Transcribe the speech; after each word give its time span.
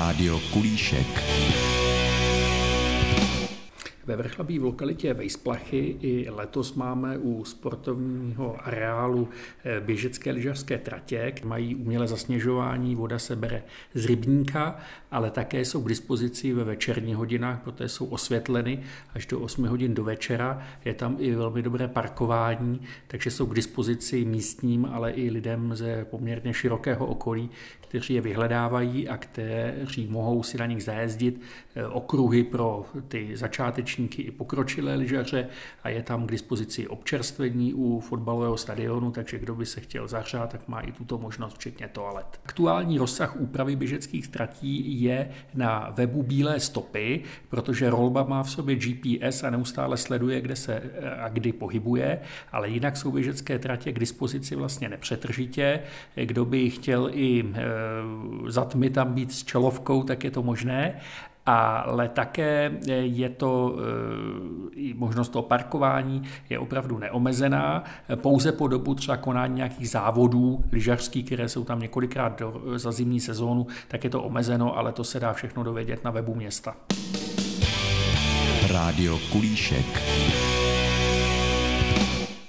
Rádio 0.00 0.40
Kulíšek. 0.50 1.69
Ve 4.10 4.16
Vrchlabí 4.16 4.58
v 4.58 4.64
lokalitě 4.64 5.14
Vejsplachy 5.14 5.96
i 6.00 6.30
letos 6.30 6.74
máme 6.74 7.18
u 7.18 7.44
sportovního 7.44 8.66
areálu 8.66 9.28
eh, 9.64 9.80
běžecké 9.80 10.30
lyžařské 10.30 10.78
tratě, 10.78 11.32
mají 11.44 11.74
umělé 11.74 12.08
zasněžování, 12.08 12.94
voda 12.94 13.18
se 13.18 13.36
bere 13.36 13.62
z 13.94 14.06
rybníka, 14.06 14.78
ale 15.10 15.30
také 15.30 15.64
jsou 15.64 15.82
k 15.82 15.88
dispozici 15.88 16.52
ve 16.52 16.64
večerních 16.64 17.16
hodinách, 17.16 17.60
protože 17.64 17.88
jsou 17.88 18.06
osvětleny 18.06 18.82
až 19.14 19.26
do 19.26 19.40
8 19.40 19.64
hodin 19.64 19.94
do 19.94 20.04
večera. 20.04 20.62
Je 20.84 20.94
tam 20.94 21.16
i 21.18 21.34
velmi 21.34 21.62
dobré 21.62 21.88
parkování, 21.88 22.80
takže 23.06 23.30
jsou 23.30 23.46
k 23.46 23.54
dispozici 23.54 24.24
místním, 24.24 24.84
ale 24.84 25.10
i 25.10 25.30
lidem 25.30 25.74
ze 25.74 26.04
poměrně 26.04 26.54
širokého 26.54 27.06
okolí, 27.06 27.50
kteří 27.80 28.14
je 28.14 28.20
vyhledávají 28.20 29.08
a 29.08 29.16
kteří 29.16 30.06
mohou 30.06 30.42
si 30.42 30.58
na 30.58 30.66
nich 30.66 30.84
zajezdit 30.84 31.40
eh, 31.74 31.86
okruhy 31.86 32.44
pro 32.44 32.84
ty 33.08 33.36
začátečníky 34.00 34.22
i 34.22 34.30
pokročilé 34.30 34.94
lyžaře 34.94 35.48
a 35.82 35.88
je 35.88 36.02
tam 36.02 36.26
k 36.26 36.30
dispozici 36.30 36.88
občerstvení 36.88 37.74
u 37.74 38.00
fotbalového 38.00 38.56
stadionu, 38.56 39.10
takže 39.10 39.38
kdo 39.38 39.54
by 39.54 39.66
se 39.66 39.80
chtěl 39.80 40.08
zahřát, 40.08 40.50
tak 40.50 40.68
má 40.68 40.80
i 40.80 40.92
tuto 40.92 41.18
možnost, 41.18 41.54
včetně 41.54 41.88
toalet. 41.88 42.40
Aktuální 42.44 42.98
rozsah 42.98 43.36
úpravy 43.36 43.76
běžeckých 43.76 44.28
tratí 44.28 45.02
je 45.02 45.30
na 45.54 45.90
webu 45.94 46.22
Bílé 46.22 46.60
stopy, 46.60 47.22
protože 47.48 47.90
rolba 47.90 48.24
má 48.24 48.42
v 48.42 48.50
sobě 48.50 48.76
GPS 48.76 49.44
a 49.44 49.50
neustále 49.50 49.96
sleduje, 49.96 50.40
kde 50.40 50.56
se 50.56 50.82
a 51.20 51.28
kdy 51.28 51.52
pohybuje, 51.52 52.20
ale 52.52 52.68
jinak 52.68 52.96
jsou 52.96 53.12
běžecké 53.12 53.58
tratě 53.58 53.92
k 53.92 53.98
dispozici 53.98 54.56
vlastně 54.56 54.88
nepřetržitě. 54.88 55.80
Kdo 56.14 56.44
by 56.44 56.70
chtěl 56.70 57.10
i 57.12 57.44
eh, 57.44 57.62
za 58.48 58.64
tam 58.64 59.14
být 59.14 59.32
s 59.32 59.44
čelovkou, 59.44 60.02
tak 60.02 60.24
je 60.24 60.30
to 60.30 60.42
možné 60.42 61.00
ale 61.58 62.08
také 62.08 62.72
je 63.02 63.28
to 63.28 63.76
eh, 63.78 64.94
možnost 64.94 65.28
toho 65.28 65.42
parkování 65.42 66.22
je 66.50 66.58
opravdu 66.58 66.98
neomezená, 66.98 67.84
pouze 68.16 68.52
po 68.52 68.68
dobu 68.68 68.94
třeba 68.94 69.16
konání 69.16 69.54
nějakých 69.54 69.90
závodů 69.90 70.64
lyžařských, 70.72 71.26
které 71.26 71.48
jsou 71.48 71.64
tam 71.64 71.80
několikrát 71.80 72.38
do, 72.38 72.62
za 72.76 72.92
zimní 72.92 73.20
sezónu, 73.20 73.66
tak 73.88 74.04
je 74.04 74.10
to 74.10 74.22
omezeno, 74.22 74.78
ale 74.78 74.92
to 74.92 75.04
se 75.04 75.20
dá 75.20 75.32
všechno 75.32 75.62
dovědět 75.62 76.04
na 76.04 76.10
webu 76.10 76.34
města. 76.34 76.76
Rádio 78.72 79.18
Kulíšek. 79.32 80.02